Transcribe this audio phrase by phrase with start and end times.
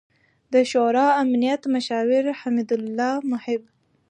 [0.53, 3.63] ،د شورای امنیت مشاور حمد الله محب